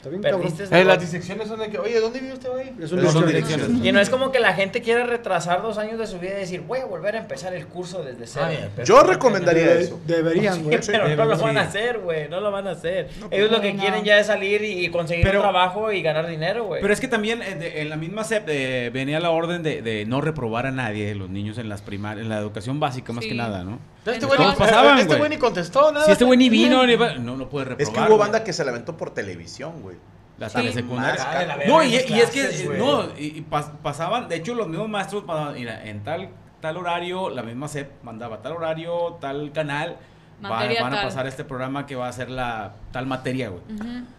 [0.09, 0.16] Eso.
[0.16, 0.81] Está bien Perdiste cabrón.
[0.81, 2.73] Eh, las disecciones son de que, oye, ¿dónde vive usted hoy?
[2.81, 3.27] Es un Esas son discretion.
[3.59, 3.85] direcciones.
[3.87, 6.40] Y no es como que la gente quiera retrasar dos años de su vida y
[6.40, 8.47] decir, voy a volver a empezar el curso desde cero.
[8.85, 10.01] Yo recomendaría Debe- eso.
[10.07, 10.79] Deberían, güey.
[10.87, 12.29] Pero no lo van a hacer, güey.
[12.29, 13.09] No lo van a hacer.
[13.31, 13.81] Ellos lo que no.
[13.83, 16.81] quieren ya es salir y conseguir Pero- un trabajo y ganar dinero, güey.
[16.81, 19.83] Pero es que también eh, de- en la misma SEP eh, venía la orden de,
[19.83, 23.25] de no reprobar a nadie, los niños en las primarias, en la educación básica más
[23.25, 23.31] Sí.
[23.31, 23.79] que nada, ¿no?
[24.14, 25.31] Este güey ni- pasaban, este güey.
[25.31, 26.05] ni contestó nada.
[26.07, 27.83] Si este güey ni vino, ni va- no, no puede reprobar.
[27.83, 28.19] Es que hubo güey.
[28.19, 29.97] banda que se la aventó por televisión, güey.
[30.38, 30.61] La Sí.
[30.66, 32.79] de la No, y, es que, güey.
[32.79, 36.29] no, y, y pas- pasaban, de hecho, los mismos maestros, pasaban, mira, en tal,
[36.61, 39.97] tal horario, la misma SEP mandaba tal horario, tal canal,
[40.38, 41.05] Materia van a tal.
[41.07, 43.62] pasar este programa que va a ser la tal materia, güey.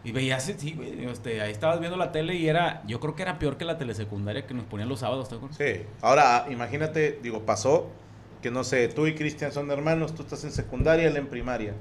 [0.03, 3.21] Y veías, sí, güey, este, ahí estabas viendo la tele y era, yo creo que
[3.21, 5.57] era peor que la telesecundaria que nos ponían los sábados, ¿te acuerdas?
[5.59, 5.83] Sí.
[6.01, 7.91] Ahora, imagínate, digo, pasó
[8.47, 11.73] que no sé, tú y Cristian son hermanos, tú estás en secundaria, él en primaria.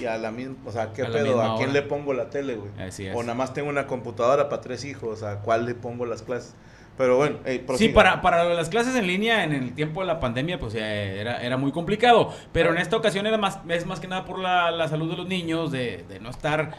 [0.00, 1.40] Y a la misma, o sea, ¿qué A pedo?
[1.40, 1.80] ¿A quién hora.
[1.80, 2.70] le pongo la tele, güey?
[2.88, 3.14] Así es.
[3.14, 6.54] O nada más tengo una computadora para tres hijos, ¿a cuál le pongo las clases?
[6.98, 7.38] Pero bueno,
[7.76, 11.20] Sí, para, para las clases en línea en el tiempo de la pandemia, pues eh,
[11.20, 12.32] era, era muy complicado.
[12.52, 15.16] Pero en esta ocasión era más, es más que nada por la, la salud de
[15.16, 16.74] los niños, de, de no estar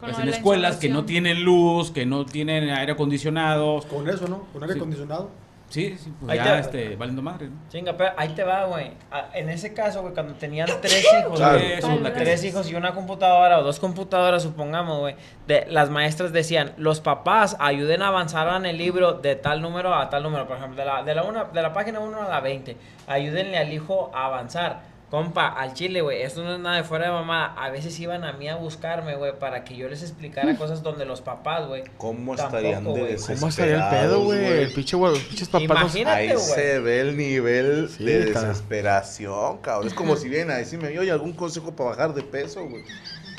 [0.00, 3.80] pues, lo en escuelas que no tienen luz, que no tienen aire acondicionado.
[3.88, 4.44] Con eso, ¿no?
[4.52, 4.78] Con aire Sí.
[4.78, 5.30] acondicionado.
[5.72, 7.46] Sí, sí, pues Ahí ya, te- este, valiendo madre.
[7.48, 7.56] ¿no?
[7.70, 8.90] Chinga, pero ahí te va, güey.
[9.10, 11.58] Ah, En ese caso, güey, cuando tenían tres hijos, Claro.
[11.58, 12.44] güey, Eso es la tres crisis.
[12.54, 17.56] hijos y una computadora o dos computadoras, supongamos, güey, de, las maestras decían, los papás
[17.58, 20.84] ayuden a avanzar en el libro de tal número a tal número, por ejemplo, de
[20.84, 24.26] la, de la, una, de la página 1 a la 20, ayúdenle al hijo a
[24.26, 24.91] avanzar.
[25.12, 27.52] Compa, al chile, güey, esto no es nada de fuera de mamada.
[27.62, 31.04] A veces iban a mí a buscarme, güey, para que yo les explicara cosas donde
[31.04, 31.84] los papás, güey.
[31.98, 33.16] ¿Cómo tampoco, estarían de.
[33.38, 34.42] ¿Cómo estaría el pedo, güey?
[34.46, 35.68] El pinche, güey, los pinches papás.
[35.68, 36.38] no- Imagínate, Ahí güey.
[36.38, 38.40] se ve el nivel Sí, de está.
[38.40, 39.86] desesperación, cabrón.
[39.86, 42.82] Es como si vienen a decirme, oye, algún consejo para bajar de peso, güey.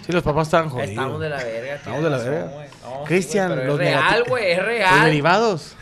[0.05, 0.89] Sí, los papás estaban jodidos.
[0.89, 1.75] Estamos de la verga.
[1.75, 2.45] Estamos de la verga.
[2.45, 2.61] No,
[2.99, 5.05] sí, Cristian, pero los es real, güey, es Los real.
[5.05, 5.75] derivados.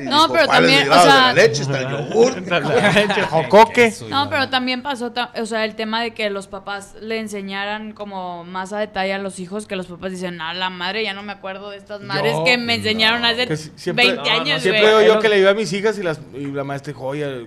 [0.00, 2.42] No, pero ¿Cuáles también, o derivados de sea, la leche está el yogur.
[2.48, 2.60] La
[2.92, 3.94] leche, jocoque.
[4.08, 8.44] No, pero también pasó, o sea, el tema de que los papás le enseñaran como
[8.44, 11.22] más a detalle a los hijos, que los papás dicen, a la madre, ya no
[11.22, 14.62] me acuerdo de estas madres Yo- que me enseñaron hace Que si- siempre, 20 años,
[14.62, 17.04] Siempre digo yo que le digo a mis hijas y, las, y la maestra dijo,
[17.06, 17.46] oye,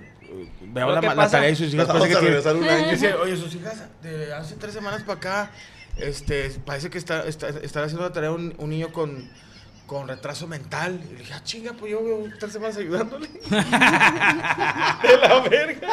[0.60, 4.54] veo la, la tarea y sus hijas parece que tienen- oye, sus hijas de hace
[4.54, 5.50] tres semanas para acá,
[5.96, 9.28] este, parece que está, está, están haciendo la tarea un, un niño con,
[9.86, 11.00] con retraso mental.
[11.04, 13.28] Y le dije, ah, chinga, pues yo veo tres semanas ayudándole.
[13.50, 13.58] de
[15.18, 15.88] la verga.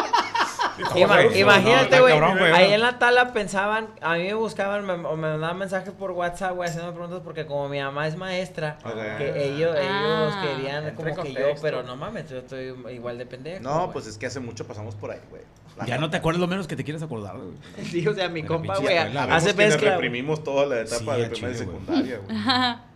[0.80, 2.14] Dijo, Ima- "Bueno, imagínate, güey.
[2.54, 6.12] ahí en la tala pensaban, a mí me buscaban me- o me mandaban mensajes por
[6.12, 8.78] WhatsApp, güey, haciendo preguntas porque como mi mamá es maestra,
[9.18, 13.18] que ellos, ellos Ah, querían entra como que yo, pero no mames, yo estoy igual
[13.18, 13.62] de pendejo.
[13.62, 15.42] No, pues es que hace mucho pasamos por ahí, güey.
[15.86, 17.52] Ya no te acuerdas lo menos que te quieres acordar, güey.
[17.92, 19.92] Sí, o sea, mi Pero compa, güey, hace que mezcla.
[19.92, 22.38] reprimimos toda la etapa Sí, de primaria y secundaria, güey.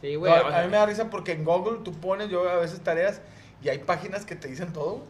[0.00, 0.32] Sí, güey.
[0.32, 3.20] a mí me da risa porque en Google tú pones, yo a veces tareas
[3.62, 5.02] y hay páginas que te dicen todo.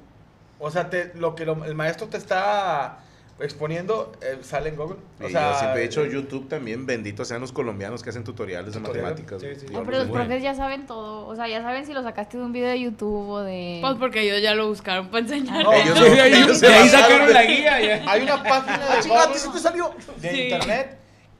[0.61, 2.99] O sea, te, lo que lo- el maestro te está
[3.41, 4.97] exponiendo eh, sale en Google.
[5.23, 8.11] O Y sea, yo siempre he dicho eh, YouTube también, benditos sean los colombianos que
[8.11, 9.41] hacen tutoriales de Tutorial, matemáticas.
[9.41, 9.67] sí, sí.
[9.73, 10.15] No, los pero los bendigo.
[10.25, 11.27] profes ya saben todo.
[11.29, 13.79] O sea, ya saben si lo sacaste de un video de YouTube o de.
[13.81, 15.63] Pues porque ellos ya lo buscaron para enseñar.
[15.63, 17.81] No, Ellos no- de ellos se de ahí sacaron en- la guía.
[17.81, 18.11] ya.
[18.11, 19.93] Hay una página de, Ah, ¿sí te salió?
[20.17, 20.41] de Sí.
[20.43, 20.99] internet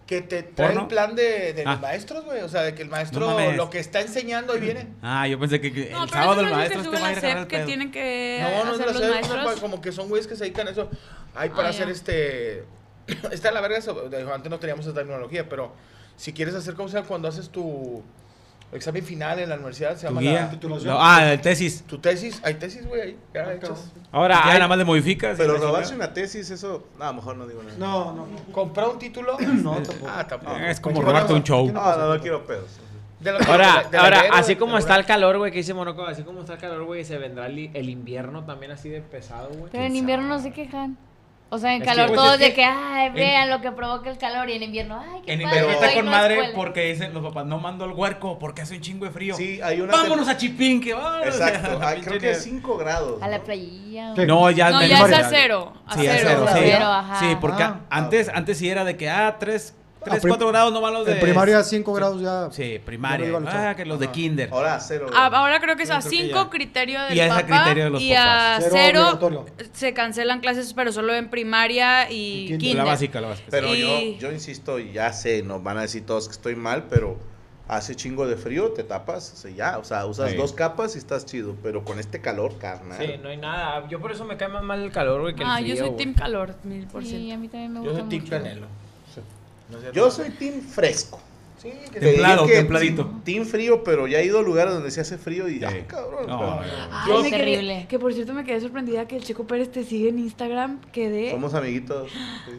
[0.09, 0.81] que te trae ¿Porno?
[0.83, 1.73] el plan de, de Ah.
[1.73, 2.41] los maestros, güey.
[2.41, 4.87] O sea, de que el maestro No lo que está enseñando ahí viene.
[5.03, 6.97] Ah, yo pensé que, que No, el pero sábado el no es maestro que este
[6.97, 8.87] sube va a la ir a agarrar SEP que tienen que No, no es hacer
[8.87, 9.61] de los la SEP, maestros.
[9.61, 10.89] como que son güeyes que se dedican a eso.
[11.35, 11.93] Hay para Ah, hacer ya.
[11.93, 12.65] este.
[13.31, 13.79] Está en la verga
[14.35, 15.73] Antes no teníamos esa tecnología, pero
[16.17, 18.03] si quieres hacer como sea cuando haces tu
[18.73, 20.41] examen final en la universidad, se Tu llama guía.
[20.43, 20.95] la, titulación.
[20.95, 21.83] No, ah, el tesis.
[21.85, 22.41] tu tesis.
[22.45, 23.19] Hay tesis, güey, ahí.
[23.35, 23.93] Ya hechas.
[24.13, 25.37] Ahora, Ya hay- nada más le modificas.
[25.39, 26.87] Pero robarse una tesis, eso.
[26.99, 27.77] No, a lo mejor no digo nada.
[27.79, 28.27] No, no.
[28.53, 29.37] ¿Comprar un título?
[29.41, 30.07] No, tampoco.
[30.15, 30.57] Ah, tampoco.
[30.57, 31.71] Es como Pues, robarte un show.
[31.73, 32.79] No, no, no quiero pedos.
[33.21, 35.51] de lo que- Ahora, de la- de la ahora así como está el calor, güey,
[35.51, 38.71] que dice Monoco, así como está el calor, güey, se vendrá el, el invierno también
[38.73, 39.71] así de pesado, güey.
[39.73, 40.97] Pero en invierno no se quejan.
[41.51, 43.49] O sea, en Es que, calor pues, todos es de que que, ay, en- vean
[43.49, 44.51] lo que provoca el calor.
[44.51, 46.55] Y en invierno, ay, qué En padre, invierno está con madre escuela.
[46.55, 49.35] porque dicen los papás, no mando al huerco porque hace un chingo de frío.
[49.35, 49.93] Sí, hay una.
[49.93, 50.93] Vámonos a Chipinque.
[50.93, 51.27] vámonos.
[51.27, 53.23] Exacto, hay, creo que Pinche- 5 grados.
[53.23, 53.45] A la ¿no?
[53.45, 54.15] playilla.
[54.15, 55.73] No, ya No, ya es a cero.
[55.87, 56.29] A Sí, a cero.
[56.31, 56.61] cero, A sí.
[56.63, 57.21] cero, ajá.
[57.21, 57.81] Sí, porque Ah.
[57.89, 60.95] antes, antes sí era de que, ah, 3, Ah, 3 prim- 4 grados no van
[60.95, 61.13] los de...
[61.13, 62.49] En primaria 5 grados ya.
[62.51, 63.29] Sí, primaria.
[63.29, 63.71] No a.
[63.71, 64.49] Ah, que los de kinder.
[64.53, 65.07] Ahora cero.
[65.15, 66.51] Ah, ahora creo que es Yo a creo que 5 ya.
[66.51, 68.65] criterio del Y es a papá criterio de los y a papás.
[68.65, 69.47] Cero 0 obligatorio.
[69.73, 72.59] se cancelan clases pero solo en primaria y, Y kinder.
[72.59, 72.77] kinder.
[72.79, 73.49] La básica, la básica.
[73.51, 76.85] Pero Y- yo, yo insisto, ya sé, nos van a decir todos que estoy mal,
[76.91, 77.19] pero
[77.71, 80.37] hace chingo de frío, te tapas, o sea, ya, o sea, usas Sí.
[80.39, 82.97] dos capas y estás chido, pero con este calor, carnal.
[82.99, 83.87] Sí, no hay nada.
[83.89, 85.85] Yo por eso me cae más mal el calor, güey, que el Ah, frío, yo
[85.87, 87.35] soy team calor, mil por Sí, ciento.
[87.35, 88.31] a mí también me Yo gusta soy Team mucho.
[88.37, 88.67] Canelo.
[89.71, 89.93] No es.
[89.93, 91.21] Yo soy team fresco.
[91.61, 93.11] Sí, que Te Templado, que templadito.
[93.25, 95.79] Team frío, pero ya he ido a lugares donde se hace frío y ya, Sí.
[95.89, 96.27] cabrón.
[96.29, 96.63] No, pero- no, no.
[96.93, 97.87] Ay, Yo- quedé- terrible.
[97.89, 100.81] que por cierto me quedé sorprendida que el Checo Pérez te sigue en Instagram.
[100.93, 101.33] Quedé.
[101.33, 102.13] Somos amiguitos.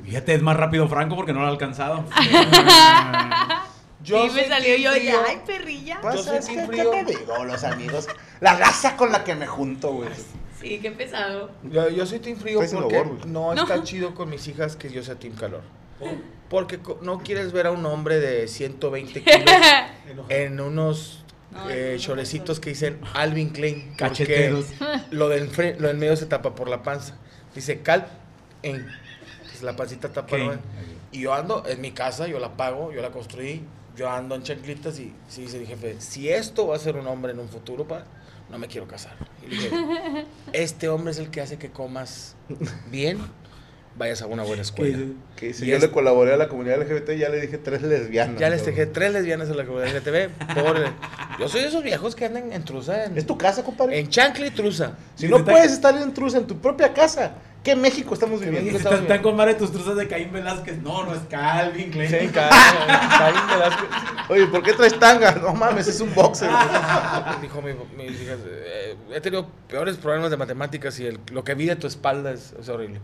[0.03, 2.03] Fíjate, es más rápido Franco porque no lo ha alcanzado.
[4.03, 5.15] Yo sí, me salió yo frío.
[5.27, 5.99] ay, perrilla.
[6.01, 6.91] Pues, Yo soy es team ¿qué frío.
[6.91, 8.07] te digo, los amigos?
[8.39, 10.09] La raza con la que me junto, güey.
[10.59, 11.51] Sí, qué pesado.
[11.63, 15.03] Yo, yo soy team frío Estoy porque no, está chido con mis hijas que yo
[15.03, 15.61] sea team calor.
[16.49, 19.43] Porque co- no quieres ver a un hombre de 120 kilos
[20.29, 23.81] en unos No, eh, chorecitos que dicen Alvin Klein.
[23.89, 24.65] porque Cacheteros.
[25.11, 27.15] Lo del, fre- lo del medio se tapa por la panza.
[27.53, 28.07] Dice Cal
[28.63, 28.87] en.
[29.43, 30.37] Pues la pancita tapa.
[31.11, 33.63] Y yo ando en mi casa, yo la pago, yo la construí.
[33.95, 37.05] Yo ando en chanclitas y sí dice mi jefe, si esto va a ser un
[37.07, 38.05] hombre en un futuro, pa,
[38.49, 39.13] no me quiero casar.
[39.45, 39.71] Y le dije,
[40.53, 42.35] este hombre es el que hace que comas
[42.89, 43.17] bien,
[43.99, 44.97] vayas a una buena escuela.
[45.35, 47.83] Que si Y yo es- le colaboré a la comunidad LGBT, ya le dije tres
[47.83, 48.39] lesbianas.
[48.39, 50.29] Ya les dejé tres lesbianas en la comunidad LGTB.
[50.55, 50.85] Pobre.
[51.39, 53.05] Yo soy de esos viejos que andan en trusa.
[53.05, 53.99] En, Es tu casa, compadre.
[53.99, 54.93] En chancla y trusa.
[55.15, 57.33] Si no puedes estar en trusa en tu propia casa,
[57.73, 58.77] ¿qué México estamos viviendo?
[58.77, 60.81] Están, están con madre tus truzas de Caín Velázquez.
[60.81, 62.09] No, no es Calvin Klein.
[62.09, 63.89] Sí, Caín Velázquez.
[64.29, 65.31] Oye, ¿por qué traes tanga?
[65.33, 66.49] No mames, es un boxer.
[67.41, 71.55] Dijo mi, mi hija, eh, he tenido peores problemas de matemáticas y el- lo que
[71.55, 72.99] vi de tu espalda es, es horrible.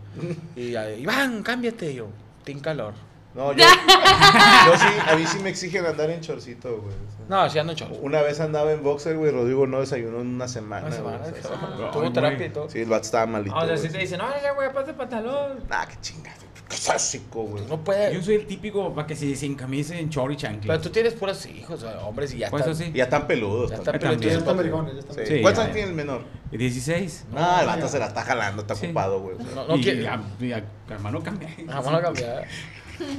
[0.54, 1.90] Y ya, Iván, cámbiate.
[1.90, 2.08] Y yo,
[2.44, 2.94] ten calor.
[3.36, 6.94] No, yo, yo sí, a mí sí me exigen andar en chorcito, güey.
[7.28, 7.98] No, sí ando en shorts.
[8.00, 10.86] Una vez andaba en boxer, güey, Rodrigo no desayunó en una semana.
[10.86, 12.70] Una semana, güey, Tuvo terapia y todo.
[12.70, 13.54] Sí, el vato estaba malito.
[13.54, 15.60] O sea, si te dicen, oye, güey, ponte pantalón.
[15.70, 16.36] Ah, qué chingada.
[16.68, 17.64] Qué sásico, güey.
[17.66, 18.12] No puede.
[18.14, 20.66] Yo soy el típico para que si sin camisa en short y chanclas.
[20.66, 22.74] Pero tú tienes puros hijos, hombres, y ya Pues están.
[22.74, 22.92] sí.
[22.92, 23.70] Ya están peludos.
[23.70, 24.20] Ya están peludos.
[24.20, 25.42] Ya están ya están Sí.
[25.42, 26.22] ¿Cuántos ya, años tiene el menor?
[26.50, 27.26] 16.
[27.32, 29.36] No, el vato se la está jalando, está ocupado, güey.
[29.54, 31.48] No, no y, quiere- ya, ya, hermano, cambia.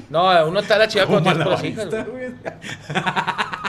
[0.09, 1.85] No, uno está la chiva cuando tienes puras hijas.
[1.85, 2.31] Malabarista, güey.
[2.31, 2.53] güey.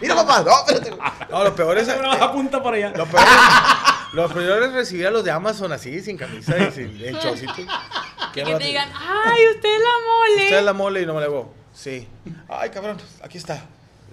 [0.00, 0.92] Mira, papá, no, espérate.
[1.30, 1.88] No, lo peor es.
[1.88, 2.92] Apunta para allá.
[2.96, 6.70] Lo peor es, lo peor es recibir a los de Amazon así, sin camisa y
[6.70, 6.98] sin.
[6.98, 7.12] ¿Qué
[8.32, 10.44] Que te digan, ay, usted es la mole.
[10.44, 11.52] Usted es la mole y no me la hago.
[11.74, 12.06] Sí.
[12.48, 13.64] Ay, cabrón, aquí está.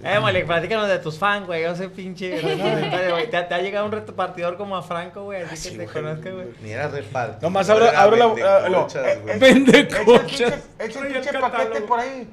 [0.04, 1.64] Eh, Mole, platícanos de tus fans, güey.
[1.64, 2.40] Yo sé pinche.
[2.42, 3.30] güey.
[3.30, 6.48] ¿Te, te ha llegado un repartidor como a Franco, güey, así que te conozca, güey.
[6.62, 7.40] Ni era reparto.
[7.42, 8.26] Nomás abro, abro la.
[8.26, 9.40] ah, Vendecochas, güey.
[9.40, 10.26] Vende Echa el cochas.
[10.30, 12.28] pinche- echa el pinche paquete por ahí.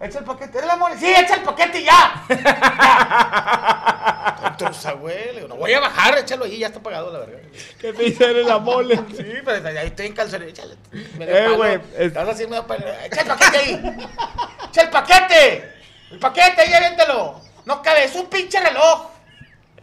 [0.00, 0.58] Echa el paquete.
[0.58, 0.96] ¿Eres la mole?
[0.98, 2.24] Sí, echa el paquete ya.
[4.58, 5.46] Truza, güey.
[5.48, 7.38] No voy a bajar, échalo ahí, ya está pagado, la verdad.
[7.80, 8.96] ¿Qué te eres la mole?
[9.16, 10.48] Sí, pero ahí estoy en calzones.
[10.50, 10.74] Échale.
[11.20, 12.84] Eh, güey, es- Estás haciendo palo.
[13.04, 13.98] Echa el paquete ahí.
[14.68, 15.72] Echa el paquete.
[16.12, 17.40] El paquete ahí, aviéntalo.
[17.64, 19.10] No cabe, es un pinche reloj.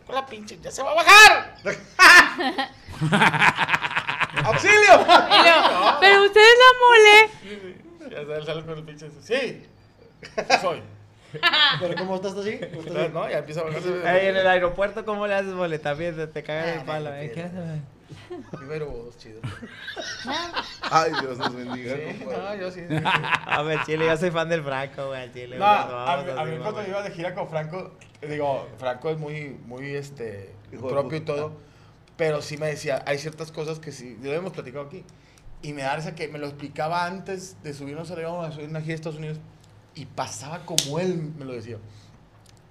[0.05, 1.55] Con la pinche, ya se va a bajar.
[4.43, 4.95] ¡Auxilio!
[4.97, 7.29] Luego, Pero usted es la mole.
[8.09, 9.09] Ya sale, sale con el pinche.
[9.21, 9.65] Sí.
[10.21, 10.81] Sí soy.
[11.79, 12.59] Pero ¿cómo estás así?
[12.59, 13.13] ¿Cómo estás así?
[13.13, 13.89] No, ya empieza a bajarse.
[13.89, 15.79] Ey, en el aeropuerto, ¿cómo le haces, Mole?
[15.79, 17.31] También te, te cagan el palo, eh.
[17.33, 17.59] ¿Qué haces,
[18.57, 19.41] Primero vos, chido.
[20.91, 21.95] Ay, Dios nos bendiga.
[21.95, 22.81] Sí, no, yo sí.
[23.45, 25.57] A ver, Chile, yo soy fan del Franco, güey, al Chile.
[25.57, 29.17] No, güey, a, mí- a mí cuando iba de gira con Franco, digo, Franco es
[29.17, 31.53] muy, muy, este, Hijo de propio y todo,
[32.17, 35.03] pero sí me decía, hay ciertas cosas que sí, ya lo hemos platicado aquí,
[35.61, 38.13] y me da risa que me lo explicaba antes de subirnos a
[38.45, 39.39] a subir una gira a Estados Unidos,
[39.95, 41.77] y pasaba como él me lo decía,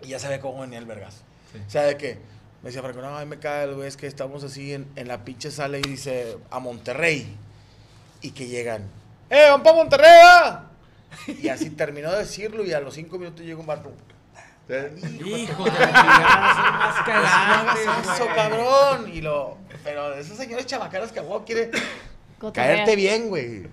[0.03, 1.23] y ya sabía cómo venía el vergazo.
[1.67, 2.19] O sea, de que,
[2.63, 4.87] me decía Franco, no, a mí me cae el güey, es que estamos así en,
[4.97, 7.37] en la pinche sala y dice, a Monterrey,
[8.21, 8.83] y que llegan,
[9.31, 10.11] ¡eh, vamos para Monterrey!
[10.25, 10.65] ah!"
[11.27, 13.93] Y así terminó de decirlo y a los cinco minutos llega un barco.
[14.69, 19.11] Hijo de la chingada, son más cagantes, eso, cabrón.
[19.15, 21.71] Y lo, pero de esos señores chabacaras que a huevo quiere
[22.39, 22.75] Cotorrea.
[22.75, 23.67] caerte bien, güey.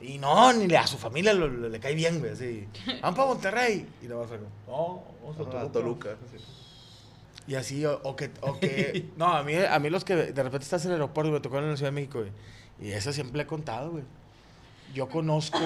[0.00, 2.32] Y no, ni le- a su familia lo- lo- le cae bien, güey.
[2.32, 2.66] Así.
[3.00, 3.86] Vamos para Monterrey.
[4.02, 5.72] Y lo vas a no, vamos a Toluca.
[5.72, 6.08] Toluca.
[7.48, 10.42] Y así, o, o que, o que, no, a mí, a mí los que de
[10.42, 12.30] repente estás en el aeropuerto, me tocó en la Ciudad de México, güey.
[12.80, 14.04] Y eso siempre le he contado, güey.
[14.94, 15.58] Yo conozco,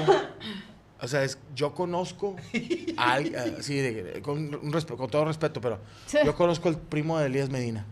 [1.01, 2.37] o sea, es, yo conozco
[2.97, 5.81] a alguien, sí, de- con, un respe- con todo respeto, pero
[6.25, 7.85] yo conozco al primo de Elías Medina.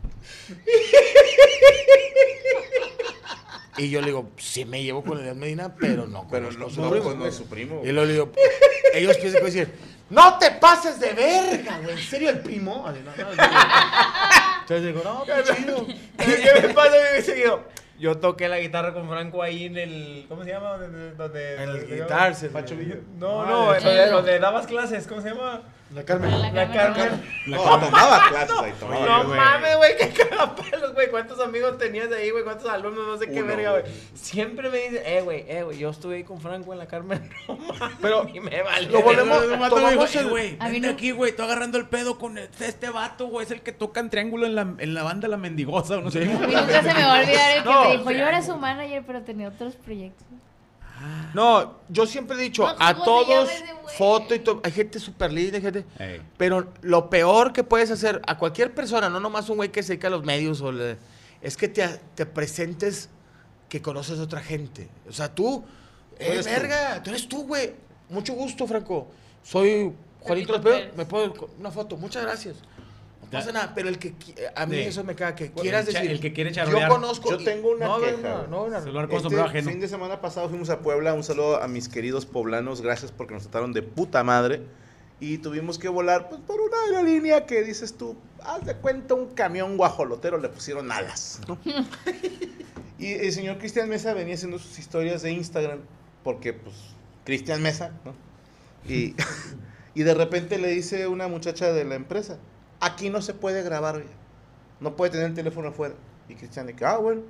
[3.77, 6.71] Y yo le digo, sí me llevo con Elías Medina, pero no Pero conozco no,
[6.71, 7.81] su no, primo, no es su primo.
[7.85, 8.31] Y luego le digo,
[8.95, 9.75] ellos piensan que voy a decir,
[10.11, 11.93] no te pases de verga, güey.
[11.93, 12.87] ¿En serio el primo?
[12.87, 13.59] Así, no, no, en serio.
[14.61, 15.87] Entonces digo, no, qué chido.
[16.19, 17.65] ¿Qué me pasa muy seguido?
[17.99, 20.27] Yo toqué la guitarra con Franco ahí en el.
[20.29, 20.77] ¿Cómo se llama?
[20.79, 21.13] Donde.
[21.15, 22.53] donde En el donde- Guitar Center.
[22.63, 22.97] Pacho Villa.
[23.19, 25.07] No, Ah, no, donde dabas clases.
[25.07, 25.63] ¿Cómo se llama?
[25.95, 26.31] La Carmen.
[26.31, 26.95] La La Carmen.
[26.95, 27.23] Carmen.
[27.47, 29.07] No, tomaba clases ahí, tomaba.
[29.07, 29.39] No güey.
[29.39, 31.09] mames, güey, qué cagapalos, güey.
[31.11, 32.43] ¿Cuántos amigos tenías ahí, güey?
[32.43, 33.07] ¿Cuántos alumnos?
[33.07, 33.85] No sé qué Uno, verga, güey.
[34.15, 37.31] Siempre me dicen, eh, güey, eh, güey, yo estuve ahí con Franco en la Carmen.
[37.49, 37.97] No mames.
[38.03, 38.87] Pero y me vale.
[38.89, 41.79] lo volvemos- dijo, tomamos "Eh, el- güey, A mí vente no- aquí, güey, estoy agarrando
[41.79, 44.63] el pedo con este, este vato, güey, es el que toca en triángulo en la,
[44.79, 46.23] en la banda La Mendigosa, o no sé.
[46.23, 48.43] A mí nunca se me va a olvidar el que No, me dijo, yo era
[48.43, 50.27] su manager, pero tenía otros proyectos.
[51.35, 53.51] No, yo siempre he dicho, No, a ¿cómo se todos,
[53.99, 54.61] foto y todo.
[54.65, 55.85] Hay gente súper linda, hay gente.
[55.99, 56.23] Ey.
[56.37, 59.95] Pero lo peor que puedes hacer a cualquier persona, no nomás un güey que se
[59.95, 60.97] dedica a los medios, o le-
[61.43, 63.09] es que te, te presentes
[63.69, 64.89] que conoces a otra gente.
[65.09, 65.65] O sea, tú,
[66.19, 67.75] eh, verga, tú eres tú, güey.
[68.09, 69.09] Mucho gusto, Franco.
[69.43, 71.97] Soy Juanito López, me puedo una foto.
[71.97, 72.57] Muchas gracias.
[73.25, 74.83] No pasa nada, pero el que qui- a mí Sí.
[74.83, 76.11] eso me caga que El quieras decir.
[76.11, 76.89] el que quiere Yo charolear.
[76.91, 77.31] conozco.
[77.31, 78.17] Yo tengo una no, queja,
[78.51, 79.71] No, no, no, con Este ajeno.
[79.71, 81.15] fin de semana pasado fuimos a Puebla.
[81.15, 82.81] Un saludo a mis queridos poblanos.
[82.81, 84.63] Gracias porque nos trataron de puta madre.
[85.21, 89.29] y tuvimos que volar pues, por una aerolínea que dices tú, haz de cuenta un
[89.33, 91.41] camión guajolotero, le pusieron alas.
[91.49, 91.57] ¿no?
[92.99, 95.79] y el señor Cristian Mesa venía haciendo sus historias de Instagram,
[96.25, 96.75] porque pues
[97.25, 98.13] Cristian Mesa, ¿no?
[98.93, 99.15] Y,
[99.95, 102.37] y de repente le dice una muchacha de la empresa,
[102.85, 104.03] aquí no se puede grabar,
[104.81, 105.95] no puede tener el teléfono afuera.
[106.29, 107.23] Y Cristian dice, ah, bueno.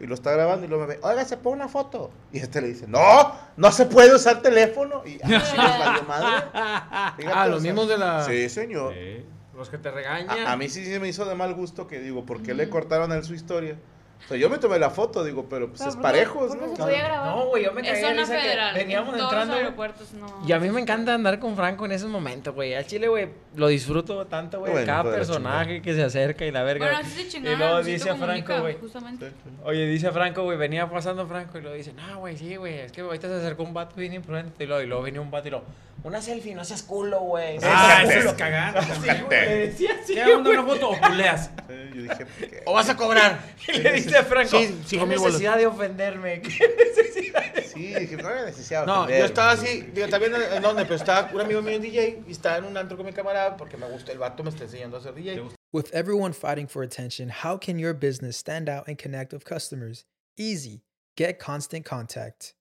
[0.00, 2.10] Y lo está grabando y luego me ve, oiga, se pone una foto.
[2.32, 5.02] Y este le dice, no, no se puede usar teléfono.
[5.04, 6.44] Y así les valió madre.
[7.16, 8.94] Fíjate, Ah, los mismos de la- Sí, señor.
[9.56, 10.46] Los que te regañan.
[10.46, 12.68] A, a mí sí se me hizo de mal gusto que digo, ¿por qué le
[12.70, 13.76] cortaron a él su historia?
[14.24, 16.48] O sea, yo me tomé la foto, digo, pero pues Pero es ¿por qué- parejos,
[16.48, 16.76] por qué ¿no?
[16.76, 17.36] se podía grabar?
[17.36, 19.54] No, güey, yo me de zona risa que federal, veníamos en todos entrando.
[19.54, 20.26] los aeropuertos, no.
[20.46, 22.74] Y a mí me encanta andar con Franco en esos momentos, güey.
[22.74, 24.72] Al chile, güey, lo disfruto tanto, güey.
[24.72, 26.84] Bueno, Cada personaje que se acerca y la verga.
[26.86, 28.76] Bueno, así se y luego a dice a Franco, güey.
[28.78, 29.32] justamente.
[29.64, 32.92] Oye, dice Franco, güey, venía pasando Franco y lo dice, no, güey, sí, güey, es
[32.92, 34.64] que ahorita se acercó un vato bien imprudente.
[34.64, 35.62] Y luego, y luego venía un vato y lo,
[36.04, 37.58] una selfie, no seas culo, güey.
[37.62, 38.20] Ah, culo".
[38.20, 38.98] es.
[39.02, 41.50] Sí, le decía así, ¿Te hago una foto o culeas?
[41.68, 42.62] Yo dije, ¿por qué?
[42.66, 43.40] O vas a cobrar.
[43.68, 46.40] Y le dice a Franco, Sí, cinco ¿qué necesidad de ofenderme?
[46.40, 49.24] ¿Qué necesidad de Sí, dije, no había necesidad de No, yo ofender.
[49.24, 52.56] estaba así, digo, viendo en dónde, pero estaba un amigo mío en DJ y estaba
[52.58, 55.00] en un antro con mi camarada porque me gusta el vato, me está enseñando a
[55.00, 55.42] hacer DJ.
[55.72, 60.06] With everyone fighting for attention, how can your business stand out and connect with customers?
[60.38, 60.82] Easy.
[61.16, 62.54] Get Constant Contact.